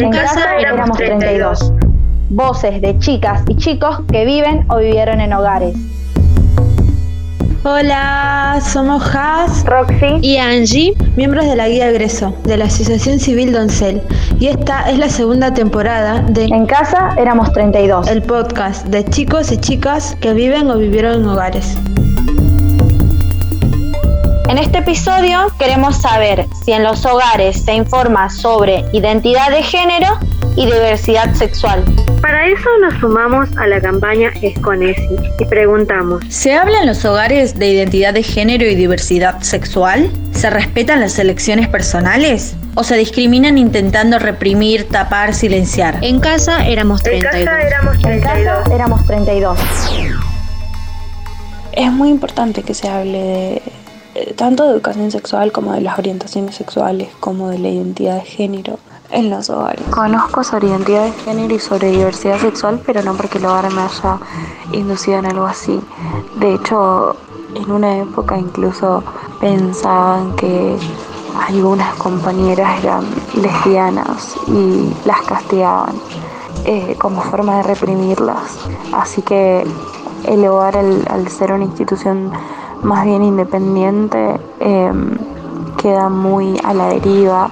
En, 0.00 0.10
casa, 0.12 0.56
éramos 0.58 0.96
32. 0.96 1.72
Voces 2.30 2.80
de 2.80 2.98
chicas 3.00 3.42
y 3.48 3.56
chicos 3.56 3.98
que 4.10 4.24
viven 4.24 4.64
o 4.70 4.78
vivieron 4.78 5.20
en 5.20 5.34
hogares. 5.34 5.76
Hola, 7.64 8.58
somos 8.62 9.02
Has, 9.14 9.62
Roxy 9.66 10.16
y 10.22 10.38
Angie, 10.38 10.94
miembros 11.16 11.44
de 11.44 11.54
la 11.54 11.68
Guía 11.68 11.90
Egreso 11.90 12.34
de 12.44 12.56
la 12.56 12.64
Asociación 12.64 13.18
Civil 13.18 13.52
Doncel. 13.52 14.00
Y 14.38 14.46
esta 14.46 14.88
es 14.90 14.98
la 14.98 15.10
segunda 15.10 15.52
temporada 15.52 16.22
de 16.22 16.44
En 16.44 16.64
casa 16.64 17.14
éramos 17.18 17.52
32, 17.52 18.08
el 18.08 18.22
podcast 18.22 18.86
de 18.86 19.04
chicos 19.04 19.52
y 19.52 19.58
chicas 19.58 20.16
que 20.22 20.32
viven 20.32 20.70
o 20.70 20.78
vivieron 20.78 21.20
en 21.20 21.26
hogares. 21.26 21.76
En 24.50 24.58
este 24.58 24.78
episodio 24.78 25.46
queremos 25.60 25.98
saber 25.98 26.44
si 26.64 26.72
en 26.72 26.82
los 26.82 27.06
hogares 27.06 27.62
se 27.62 27.72
informa 27.72 28.28
sobre 28.28 28.84
identidad 28.92 29.48
de 29.48 29.62
género 29.62 30.08
y 30.56 30.66
diversidad 30.66 31.32
sexual. 31.34 31.84
Para 32.20 32.48
eso 32.48 32.68
nos 32.80 32.94
sumamos 32.94 33.48
a 33.58 33.68
la 33.68 33.80
campaña 33.80 34.30
Esconesi 34.42 35.06
y 35.38 35.44
preguntamos, 35.44 36.24
¿se 36.28 36.56
habla 36.56 36.80
en 36.80 36.88
los 36.88 37.04
hogares 37.04 37.60
de 37.60 37.68
identidad 37.68 38.12
de 38.12 38.24
género 38.24 38.66
y 38.66 38.74
diversidad 38.74 39.40
sexual? 39.40 40.10
¿Se 40.32 40.50
respetan 40.50 40.98
las 40.98 41.20
elecciones 41.20 41.68
personales? 41.68 42.56
¿O 42.74 42.82
se 42.82 42.96
discriminan 42.96 43.56
intentando 43.56 44.18
reprimir, 44.18 44.88
tapar, 44.88 45.32
silenciar? 45.32 45.98
En 46.02 46.18
casa 46.18 46.66
éramos 46.66 47.04
32. 47.04 47.34
En 47.36 47.44
casa 47.44 47.62
éramos 47.62 47.98
32. 48.02 48.66
En 48.66 48.72
éramos 48.72 49.06
32. 49.06 49.58
Es 51.70 51.92
muy 51.92 52.08
importante 52.08 52.64
que 52.64 52.74
se 52.74 52.88
hable 52.88 53.18
de 53.18 53.62
eh, 54.14 54.34
tanto 54.34 54.64
de 54.64 54.72
educación 54.72 55.10
sexual 55.10 55.52
como 55.52 55.72
de 55.72 55.80
las 55.80 55.98
orientaciones 55.98 56.54
sexuales, 56.54 57.08
como 57.20 57.48
de 57.48 57.58
la 57.58 57.68
identidad 57.68 58.16
de 58.16 58.22
género 58.22 58.78
en 59.10 59.30
los 59.30 59.50
hogares. 59.50 59.82
Conozco 59.90 60.44
sobre 60.44 60.68
identidad 60.68 61.04
de 61.04 61.12
género 61.12 61.54
y 61.54 61.58
sobre 61.58 61.90
diversidad 61.90 62.38
sexual, 62.38 62.80
pero 62.84 63.02
no 63.02 63.14
porque 63.14 63.38
el 63.38 63.46
hogar 63.46 63.72
me 63.72 63.82
haya 63.82 64.18
inducido 64.72 65.18
en 65.18 65.26
algo 65.26 65.46
así. 65.46 65.80
De 66.36 66.54
hecho, 66.54 67.16
en 67.54 67.70
una 67.70 67.98
época 67.98 68.38
incluso 68.38 69.02
pensaban 69.40 70.36
que 70.36 70.76
algunas 71.48 71.94
compañeras 71.96 72.82
eran 72.82 73.04
lesbianas 73.34 74.36
y 74.48 74.92
las 75.06 75.20
castigaban 75.22 75.94
eh, 76.64 76.96
como 76.98 77.22
forma 77.22 77.58
de 77.58 77.62
reprimirlas. 77.62 78.58
Así 78.92 79.22
que 79.22 79.64
el 80.26 80.46
hogar, 80.46 80.76
al, 80.76 81.28
ser 81.28 81.52
una 81.52 81.64
institución 81.64 82.30
más 82.82 83.04
bien 83.04 83.22
independiente, 83.22 84.40
em, 84.60 85.16
queda 85.80 86.08
muy 86.08 86.58
a 86.64 86.74
la 86.74 86.88
deriva 86.88 87.50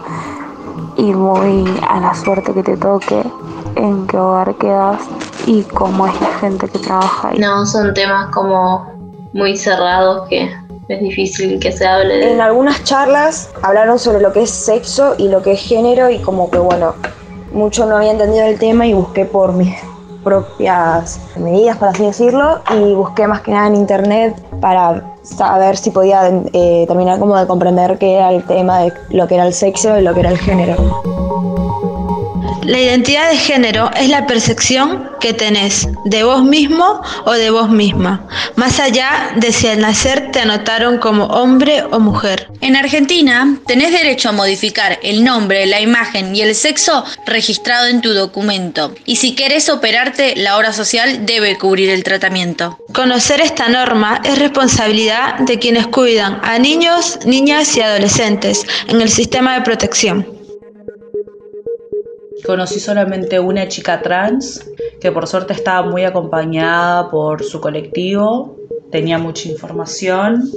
y 0.97 1.13
muy 1.13 1.65
a 1.89 2.01
la 2.01 2.15
suerte 2.15 2.53
que 2.53 2.63
te 2.63 2.77
toque 2.77 3.23
en 3.77 4.07
qué 4.07 4.19
hogar 4.19 4.55
quedas 4.57 5.01
y 5.47 5.63
cómo 5.63 6.07
es 6.07 6.21
la 6.21 6.29
gente 6.39 6.69
que 6.69 6.79
trabaja 6.79 7.29
ahí. 7.29 7.39
No, 7.39 7.65
son 7.65 7.95
temas 7.95 8.31
como 8.31 8.93
muy 9.33 9.57
cerrados 9.57 10.29
que 10.29 10.51
es 10.89 11.01
difícil 11.01 11.59
que 11.61 11.71
se 11.73 11.87
hable 11.87 12.17
de... 12.17 12.33
En 12.33 12.41
algunas 12.41 12.83
charlas 12.85 13.51
hablaron 13.63 13.99
sobre 13.99 14.21
lo 14.21 14.33
que 14.33 14.43
es 14.43 14.51
sexo 14.51 15.15
y 15.19 15.29
lo 15.29 15.43
que 15.43 15.53
es 15.53 15.61
género 15.61 16.11
y 16.11 16.19
como 16.19 16.51
que 16.51 16.59
bueno, 16.59 16.95
mucho 17.53 17.87
no 17.87 17.97
había 17.97 18.13
entendido 18.13 18.45
el 18.45 18.59
tema 18.59 18.87
y 18.87 18.95
busqué 18.95 19.25
por 19.25 19.53
mis 19.53 19.75
propias 20.25 21.21
medidas, 21.37 21.77
por 21.77 21.89
así 21.89 22.05
decirlo, 22.05 22.61
y 22.71 22.95
busqué 22.95 23.27
más 23.27 23.43
que 23.43 23.53
nada 23.53 23.69
en 23.69 23.77
internet 23.77 24.35
para 24.61 25.15
saber 25.23 25.77
si 25.77 25.91
podía 25.91 26.29
eh, 26.53 26.85
terminar 26.87 27.19
como 27.19 27.37
de 27.37 27.47
comprender 27.47 27.99
qué 27.99 28.15
era 28.15 28.33
el 28.33 28.45
tema 28.45 28.81
de 28.81 28.93
lo 29.11 29.27
que 29.29 29.35
era 29.35 29.47
el 29.47 29.53
sexo 29.53 29.99
y 29.99 30.03
lo 30.03 30.15
que 30.15 30.21
era 30.21 30.31
el 30.31 30.39
género. 30.39 30.77
La 32.69 32.79
identidad 32.79 33.31
de 33.31 33.39
género 33.39 33.91
es 33.97 34.11
la 34.11 34.27
percepción 34.27 35.09
que 35.21 35.33
tenés 35.33 35.89
de 36.05 36.23
vos 36.23 36.45
mismo 36.45 37.01
o 37.25 37.33
de 37.33 37.49
vos 37.49 37.71
misma, 37.71 38.29
más 38.57 38.79
allá 38.79 39.33
de 39.37 39.53
si 39.53 39.69
al 39.69 39.81
nacer 39.81 40.31
te 40.33 40.41
anotaron 40.41 40.99
como 40.99 41.25
hombre 41.29 41.83
o 41.91 41.99
mujer. 41.99 42.49
En 42.61 42.77
Argentina, 42.77 43.57
tenés 43.67 43.93
derecho 43.93 44.29
a 44.29 44.33
modificar 44.33 44.99
el 45.03 45.25
nombre, 45.25 45.65
la 45.65 45.81
imagen 45.81 46.37
y 46.37 46.43
el 46.43 46.55
sexo 46.55 47.07
registrado 47.25 47.87
en 47.87 48.03
tu 48.03 48.13
documento. 48.13 48.95
Y 49.07 49.17
si 49.17 49.35
querés 49.35 49.71
operarte, 49.71 50.37
la 50.37 50.59
obra 50.59 50.75
social 50.75 51.25
debe 51.25 51.57
cubrir 51.57 51.89
el 51.89 52.05
tratamiento. 52.05 52.77
Conocer 52.93 53.41
esta 53.41 53.71
norma 53.71 54.21
es 54.25 54.39
responsabilidad 54.39 55.39
de 55.39 55.59
quienes 55.59 55.87
cuidan 55.87 56.39
a 56.43 56.59
niños, 56.59 57.19
niñas 57.25 57.75
y 57.79 57.81
adolescentes 57.81 58.67
en 58.89 59.01
el 59.01 59.09
sistema 59.09 59.55
de 59.55 59.63
protección. 59.63 60.38
Conocí 62.49 62.81
solamente 62.81 63.39
una 63.39 63.69
chica 63.69 64.01
trans 64.01 64.67
que 65.03 65.13
por 65.13 65.27
suerte 65.27 65.53
estaba 65.53 65.87
muy 65.87 66.05
acompañada 66.05 67.11
por 67.11 67.45
su 67.45 67.61
colectivo, 67.61 68.57
tenía 68.91 69.19
mucha 69.19 69.51
información. 69.51 70.51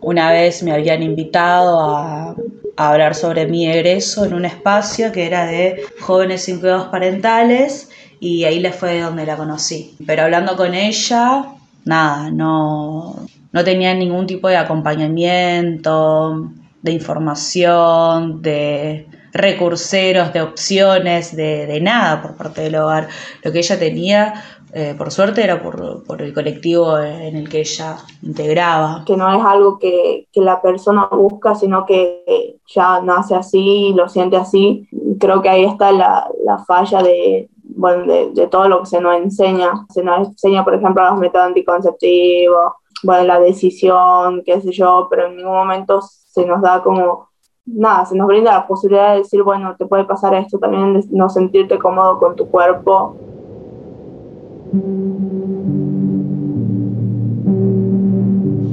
Una 0.00 0.32
vez 0.32 0.64
me 0.64 0.72
habían 0.72 1.04
invitado 1.04 1.86
a, 1.86 2.34
hablar 2.76 3.14
sobre 3.14 3.46
mi 3.46 3.68
egreso 3.68 4.24
en 4.24 4.34
un 4.34 4.44
espacio 4.44 5.12
que 5.12 5.24
era 5.24 5.46
de 5.46 5.84
jóvenes 6.00 6.42
sin 6.42 6.58
cuidados 6.58 6.88
parentales 6.88 7.90
y 8.18 8.42
ahí 8.42 8.58
le 8.58 8.72
fue 8.72 8.98
donde 8.98 9.24
la 9.24 9.36
conocí. 9.36 9.94
Pero 10.04 10.24
hablando 10.24 10.56
con 10.56 10.74
ella, 10.74 11.44
nada, 11.84 12.28
no, 12.32 13.24
no 13.52 13.64
tenía 13.64 13.94
ningún 13.94 14.26
tipo 14.26 14.48
de 14.48 14.56
acompañamiento, 14.56 16.50
de 16.82 16.90
información, 16.90 18.42
de 18.42 19.06
recurseros, 19.36 20.32
de 20.32 20.42
opciones, 20.42 21.34
de, 21.36 21.80
nada 21.80 22.22
por 22.22 22.36
parte 22.36 22.62
del 22.62 22.76
hogar. 22.76 23.08
Lo 23.42 23.52
que 23.52 23.58
ella 23.58 23.78
tenía, 23.78 24.34
eh, 24.72 24.94
por 24.96 25.10
suerte, 25.10 25.44
era 25.44 25.62
por, 25.62 26.22
el 26.22 26.34
colectivo 26.34 26.98
en 26.98 27.36
el 27.36 27.48
que 27.48 27.60
ella 27.60 27.96
integraba. 28.22 29.04
Que 29.06 29.16
no 29.16 29.32
es 29.32 29.44
algo 29.44 29.78
que, 29.78 30.26
la 30.34 30.60
persona 30.60 31.08
busca, 31.10 31.54
sino 31.54 31.86
que 31.86 32.56
ya 32.66 33.00
nace 33.00 33.34
así, 33.34 33.92
lo 33.94 34.08
siente 34.08 34.36
así. 34.36 34.88
Creo 35.18 35.42
que 35.42 35.48
ahí 35.48 35.64
está 35.64 35.92
la, 35.92 36.28
falla 36.66 37.02
de, 37.02 37.48
bueno, 37.62 38.30
de, 38.32 38.46
todo 38.48 38.68
lo 38.68 38.80
que 38.80 38.86
se 38.86 39.00
nos 39.00 39.16
enseña. 39.16 39.86
Se 39.92 40.02
nos 40.02 40.28
enseña, 40.28 40.64
por 40.64 40.74
ejemplo, 40.74 41.04
los 41.04 41.18
métodos 41.18 41.46
anticonceptivos, 41.46 42.72
bueno, 43.02 43.24
la 43.24 43.40
decisión, 43.40 44.42
qué 44.44 44.60
sé 44.60 44.72
yo, 44.72 45.06
pero 45.10 45.26
en 45.26 45.36
ningún 45.36 45.54
momento 45.54 46.00
se 46.02 46.44
nos 46.44 46.60
da 46.60 46.82
como 46.82 47.25
nada, 47.66 48.06
se 48.06 48.16
nos 48.16 48.26
brinda 48.26 48.52
la 48.52 48.66
posibilidad 48.66 49.12
de 49.12 49.18
decir, 49.18 49.42
bueno, 49.42 49.74
te 49.76 49.86
puede 49.86 50.04
pasar 50.04 50.34
esto 50.34 50.58
también, 50.58 50.94
de 50.94 51.06
no 51.10 51.28
sentirte 51.28 51.78
cómodo 51.78 52.18
con 52.18 52.36
tu 52.36 52.46
cuerpo. 52.48 53.16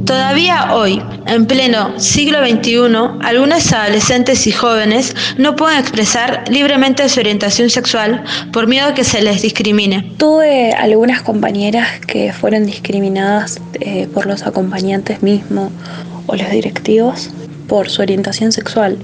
Todavía 0.06 0.76
hoy, 0.76 1.02
en 1.26 1.46
pleno 1.46 2.00
siglo 2.00 2.40
XXI, 2.46 3.22
algunas 3.24 3.72
adolescentes 3.72 4.46
y 4.48 4.52
jóvenes 4.52 5.16
no 5.38 5.56
pueden 5.56 5.80
expresar 5.80 6.44
libremente 6.50 7.08
su 7.10 7.20
orientación 7.20 7.70
sexual 7.70 8.24
por 8.52 8.68
miedo 8.68 8.90
a 8.90 8.94
que 8.94 9.04
se 9.04 9.22
les 9.22 9.42
discrimine. 9.42 10.12
Tuve 10.18 10.74
algunas 10.74 11.22
compañeras 11.22 12.00
que 12.06 12.34
fueron 12.34 12.66
discriminadas 12.66 13.62
eh, 13.80 14.08
por 14.14 14.26
los 14.26 14.44
acompañantes 14.44 15.24
mismos 15.24 15.72
o 16.28 16.36
los 16.36 16.50
directivos 16.50 17.32
por 17.68 17.90
su 17.90 18.02
orientación 18.02 18.52
sexual 18.52 18.98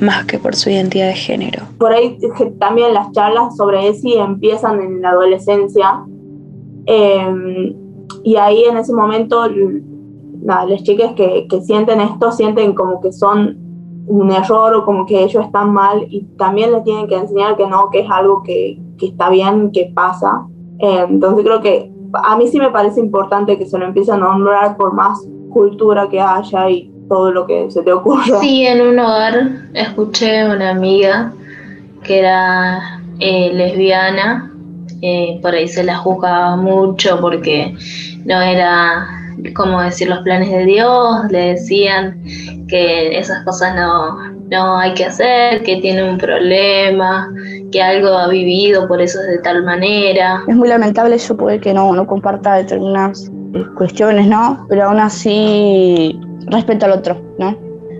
más 0.00 0.26
que 0.26 0.38
por 0.38 0.54
su 0.54 0.70
identidad 0.70 1.08
de 1.08 1.14
género. 1.14 1.62
Por 1.78 1.92
ahí 1.92 2.18
también 2.58 2.94
las 2.94 3.10
charlas 3.12 3.56
sobre 3.56 3.88
ESI 3.88 4.14
empiezan 4.14 4.80
en 4.80 5.02
la 5.02 5.10
adolescencia 5.10 6.04
em, 6.86 7.74
y 8.22 8.36
ahí 8.36 8.64
en 8.64 8.76
ese 8.76 8.92
momento 8.92 9.46
nada, 10.42 10.66
las 10.66 10.82
chicas 10.82 11.12
que, 11.14 11.46
que 11.48 11.60
sienten 11.62 12.00
esto 12.00 12.30
sienten 12.32 12.74
como 12.74 13.00
que 13.00 13.12
son 13.12 13.56
un 14.06 14.30
error 14.30 14.74
o 14.74 14.84
como 14.84 15.04
que 15.06 15.24
ellos 15.24 15.44
están 15.44 15.72
mal 15.72 16.06
y 16.08 16.22
también 16.36 16.72
les 16.72 16.84
tienen 16.84 17.08
que 17.08 17.16
enseñar 17.16 17.56
que 17.56 17.66
no, 17.66 17.90
que 17.90 18.00
es 18.00 18.10
algo 18.10 18.42
que, 18.42 18.78
que 18.98 19.06
está 19.06 19.30
bien, 19.30 19.72
que 19.72 19.90
pasa. 19.94 20.46
Em, 20.78 21.14
entonces 21.14 21.44
creo 21.44 21.60
que 21.60 21.90
a 22.12 22.36
mí 22.36 22.46
sí 22.48 22.58
me 22.58 22.70
parece 22.70 23.00
importante 23.00 23.58
que 23.58 23.66
se 23.66 23.78
lo 23.78 23.86
empiecen 23.86 24.16
a 24.16 24.18
nombrar 24.18 24.76
por 24.76 24.92
más 24.92 25.26
cultura 25.50 26.08
que 26.08 26.20
haya 26.20 26.70
y 26.70 26.92
todo 27.08 27.30
lo 27.30 27.46
que 27.46 27.70
se 27.70 27.82
te 27.82 27.92
ocurra. 27.92 28.40
Sí, 28.40 28.66
en 28.66 28.80
un 28.80 28.98
hogar 28.98 29.48
escuché 29.74 30.44
una 30.44 30.70
amiga 30.70 31.32
que 32.02 32.20
era 32.20 33.00
eh, 33.18 33.50
lesbiana, 33.52 34.52
eh, 35.02 35.38
por 35.42 35.54
ahí 35.54 35.68
se 35.68 35.84
la 35.84 35.96
juzgaba 35.96 36.56
mucho 36.56 37.18
porque 37.20 37.74
no 38.24 38.40
era, 38.40 39.06
como 39.54 39.80
decir, 39.82 40.08
los 40.08 40.20
planes 40.20 40.50
de 40.50 40.64
Dios, 40.64 41.30
le 41.30 41.54
decían 41.54 42.22
que 42.68 43.18
esas 43.18 43.44
cosas 43.44 43.74
no, 43.74 44.36
no 44.50 44.78
hay 44.78 44.94
que 44.94 45.04
hacer, 45.04 45.62
que 45.62 45.76
tiene 45.76 46.08
un 46.08 46.18
problema, 46.18 47.32
que 47.70 47.82
algo 47.82 48.08
ha 48.08 48.28
vivido, 48.28 48.86
por 48.88 49.00
eso 49.00 49.20
es 49.20 49.28
de 49.28 49.38
tal 49.38 49.64
manera. 49.64 50.42
Es 50.46 50.56
muy 50.56 50.68
lamentable 50.68 51.18
yo 51.18 51.36
poder 51.36 51.60
que 51.60 51.74
no, 51.74 51.92
no 51.92 52.06
comparta 52.06 52.54
determinadas 52.54 53.30
cuestiones, 53.76 54.26
¿no? 54.26 54.66
Pero 54.68 54.84
aún 54.84 55.00
así 55.00 56.18
respeto 56.46 56.86
al 56.86 56.92
otro, 56.92 57.16
¿no? 57.38 57.56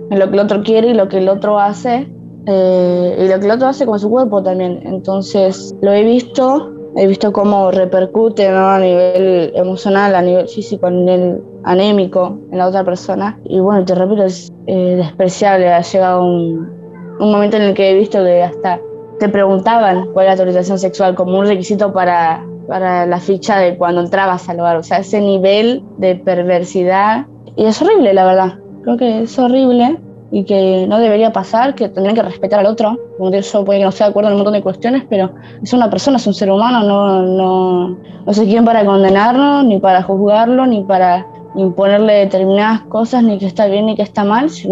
Lo 0.09 0.27
que 0.29 0.33
el 0.33 0.39
otro 0.39 0.63
quiere 0.63 0.89
y 0.89 0.93
lo 0.93 1.09
que 1.09 1.17
el 1.17 1.29
otro 1.29 1.59
hace, 1.59 2.07
eh, 2.45 3.17
y 3.19 3.27
lo 3.27 3.39
que 3.39 3.45
el 3.45 3.51
otro 3.51 3.67
hace 3.67 3.85
con 3.85 3.99
su 3.99 4.09
cuerpo 4.09 4.41
también. 4.41 4.79
Entonces 4.83 5.75
lo 5.81 5.91
he 5.91 6.03
visto, 6.03 6.73
he 6.95 7.05
visto 7.05 7.33
cómo 7.33 7.71
repercute 7.71 8.47
a 8.47 8.79
nivel 8.79 9.51
emocional, 9.53 10.15
a 10.15 10.21
nivel 10.21 10.47
físico, 10.47 10.87
a 10.87 10.91
nivel 10.91 11.41
anémico 11.65 12.39
en 12.51 12.57
la 12.57 12.67
otra 12.67 12.85
persona. 12.85 13.37
Y 13.43 13.59
bueno, 13.59 13.83
te 13.83 13.95
repito, 13.95 14.23
es 14.23 14.51
eh, 14.65 14.95
despreciable. 14.95 15.71
Ha 15.71 15.81
llegado 15.81 16.23
un, 16.23 16.77
momento 17.19 17.57
en 17.57 17.63
el 17.63 17.73
que 17.73 17.91
he 17.91 17.95
visto 17.95 18.23
que 18.23 18.43
hasta 18.43 18.79
te 19.19 19.27
preguntaban 19.27 20.07
cuál 20.13 20.27
era 20.27 20.35
tu 20.35 20.43
orientación 20.43 20.79
sexual 20.79 21.15
como 21.15 21.39
un 21.39 21.47
requisito 21.47 21.91
para, 21.91 22.45
para 22.67 23.05
la 23.05 23.19
ficha 23.19 23.57
de 23.57 23.75
cuando 23.77 24.01
entrabas 24.01 24.47
al 24.47 24.57
lugar. 24.57 24.77
O 24.77 24.83
sea, 24.83 24.99
ese 24.99 25.19
nivel 25.19 25.83
de 25.97 26.15
perversidad. 26.15 27.25
Y 27.57 27.65
es 27.65 27.81
horrible, 27.81 28.13
la 28.13 28.25
verdad. 28.25 28.59
Creo 28.83 28.97
que 28.97 29.23
es 29.23 29.37
horrible 29.37 29.99
y 30.31 30.43
que 30.43 30.85
no 30.87 30.99
debería 30.99 31.31
pasar, 31.31 31.73
que 31.73 31.89
tendrían 31.89 32.15
que 32.15 32.21
respetar 32.21 32.59
al 32.59 32.67
otro. 32.67 32.97
Como 33.17 33.31
yo 33.31 33.65
puede 33.65 33.79
que 33.79 33.83
no 33.83 33.89
esté 33.89 34.03
de 34.03 34.11
acuerdo 34.11 34.29
en 34.29 34.33
un 34.33 34.39
montón 34.39 34.53
de 34.53 34.61
cuestiones, 34.61 35.03
pero 35.09 35.33
es 35.61 35.73
una 35.73 35.89
persona, 35.89 36.17
es 36.17 36.27
un 36.27 36.33
ser 36.33 36.51
humano, 36.51 36.83
no, 36.83 37.23
no, 37.23 37.97
no 38.25 38.33
sé 38.33 38.45
quién 38.45 38.63
para 38.63 38.85
condenarlo, 38.85 39.63
ni 39.63 39.79
para 39.79 40.03
juzgarlo, 40.03 40.67
ni 40.67 40.83
para 40.83 41.25
imponerle 41.55 42.13
determinadas 42.13 42.81
cosas, 42.81 43.23
ni 43.23 43.39
que 43.39 43.47
está 43.47 43.65
bien 43.65 43.87
ni 43.87 43.95
que 43.95 44.03
está 44.03 44.23
mal. 44.23 44.49
Si 44.51 44.69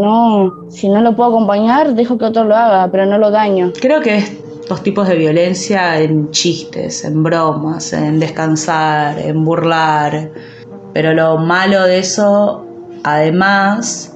si 0.69 0.89
no 0.89 1.01
lo 1.01 1.15
puedo 1.15 1.29
acompañar, 1.29 1.95
dejo 1.95 2.17
que 2.19 2.25
otro 2.25 2.43
lo 2.43 2.55
haga, 2.55 2.89
pero 2.91 3.07
no 3.07 3.17
lo 3.17 3.31
daño. 3.31 3.71
Creo 3.81 4.01
que 4.01 4.17
estos 4.17 4.83
tipos 4.83 5.07
de 5.07 5.15
violencia 5.15 5.99
en 5.99 6.29
chistes, 6.29 7.03
en 7.03 7.23
bromas, 7.23 7.93
en 7.93 8.19
descansar, 8.19 9.17
en 9.19 9.43
burlar, 9.43 10.31
pero 10.93 11.13
lo 11.13 11.37
malo 11.37 11.83
de 11.83 11.99
eso, 11.99 12.64
además, 13.05 14.15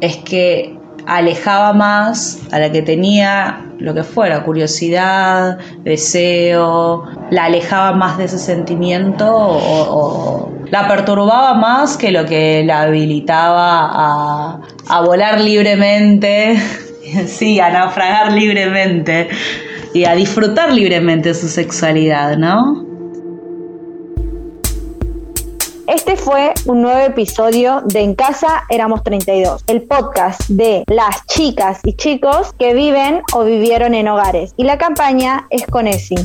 es 0.00 0.18
que 0.18 0.76
alejaba 1.06 1.72
más 1.72 2.42
a 2.52 2.58
la 2.58 2.70
que 2.70 2.82
tenía 2.82 3.62
lo 3.78 3.94
que 3.94 4.02
fuera, 4.02 4.42
curiosidad, 4.42 5.58
deseo, 5.84 7.04
la 7.30 7.44
alejaba 7.44 7.92
más 7.92 8.18
de 8.18 8.24
ese 8.24 8.38
sentimiento 8.38 9.26
o, 9.30 10.52
la 10.70 10.88
perturbaba 10.88 11.54
más 11.54 11.96
que 11.96 12.10
lo 12.10 12.24
que 12.26 12.64
la 12.64 12.82
habilitaba 12.82 13.88
a, 13.92 14.60
a 14.88 15.00
volar 15.02 15.40
libremente, 15.40 16.56
sí, 17.26 17.60
a 17.60 17.70
naufragar 17.70 18.32
libremente 18.32 19.28
y 19.94 20.04
a 20.04 20.14
disfrutar 20.14 20.72
libremente 20.72 21.32
su 21.34 21.48
sexualidad, 21.48 22.36
¿no? 22.36 22.85
Este 25.86 26.16
fue 26.16 26.52
un 26.64 26.82
nuevo 26.82 26.98
episodio 26.98 27.80
de 27.82 28.00
En 28.00 28.16
Casa 28.16 28.64
Éramos 28.68 29.04
32, 29.04 29.62
el 29.68 29.82
podcast 29.82 30.40
de 30.48 30.82
las 30.88 31.24
chicas 31.26 31.78
y 31.84 31.92
chicos 31.92 32.52
que 32.58 32.74
viven 32.74 33.22
o 33.32 33.44
vivieron 33.44 33.94
en 33.94 34.08
hogares. 34.08 34.52
Y 34.56 34.64
la 34.64 34.78
campaña 34.78 35.46
es 35.48 35.64
con 35.64 35.86
ESI. 35.86 36.16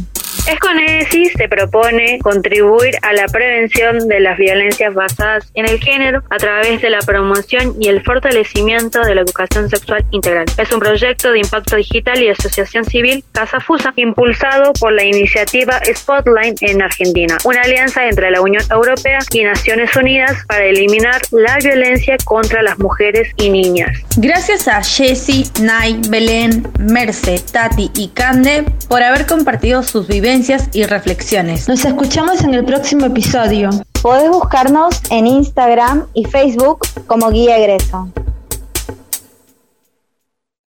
Esconesis 0.48 1.34
se 1.38 1.48
propone 1.48 2.18
contribuir 2.20 2.96
a 3.04 3.14
la 3.14 3.28
prevención 3.28 4.08
de 4.08 4.20
las 4.20 4.40
violencias 4.40 4.92
basadas 4.96 5.52
en 5.54 5.70
el 5.70 5.80
género 5.80 6.24
a 6.32 6.38
través 6.38 6.82
de 6.82 6.90
la 6.90 7.00
promoción 7.00 7.76
y 7.80 7.90
el 7.90 8.02
fortalecimiento 8.02 9.02
de 9.02 9.14
la 9.14 9.22
educación 9.22 9.70
sexual 9.70 10.04
integral. 10.10 10.46
Es 10.58 10.72
un 10.72 10.80
proyecto 10.80 11.32
de 11.32 11.40
impacto 11.40 11.76
digital 11.76 12.22
y 12.24 12.30
asociación 12.30 12.86
civil 12.86 13.24
Casa 13.32 13.60
Fusa, 13.60 13.94
impulsado 13.98 14.74
por 14.80 14.94
la 14.94 15.04
iniciativa 15.04 15.80
Spotlight 15.94 16.58
en 16.64 16.82
Argentina, 16.82 17.38
una 17.44 17.62
alianza 17.62 18.08
entre 18.08 18.32
la 18.32 18.42
Unión 18.42 18.64
Europea 18.72 19.20
y 19.32 19.44
Naciones 19.44 19.96
Unidas 19.96 20.44
para 20.48 20.66
eliminar 20.66 21.22
la 21.32 21.58
violencia 21.58 22.18
contra 22.26 22.64
las 22.64 22.80
mujeres 22.80 23.30
y 23.38 23.50
niñas. 23.50 23.96
Gracias 24.18 24.68
a 24.68 24.82
Jessie, 24.82 25.46
Nay, 25.62 26.00
Belén, 26.10 26.68
Merce, 26.80 27.40
Tati 27.52 27.92
y 27.96 28.08
Cande 28.10 28.66
por 28.90 29.04
haber 29.04 29.28
compartido 29.28 29.84
sus 29.84 30.08
vivencias 30.08 30.31
y 30.72 30.86
reflexiones. 30.86 31.68
Nos 31.68 31.84
escuchamos 31.84 32.40
en 32.42 32.54
el 32.54 32.64
próximo 32.64 33.06
episodio. 33.06 33.70
Podés 34.02 34.30
buscarnos 34.30 35.02
en 35.10 35.28
Instagram 35.28 36.06
y 36.14 36.24
Facebook 36.24 36.88
como 37.06 37.32
Guía 37.32 37.58
Egreso. 37.58 38.08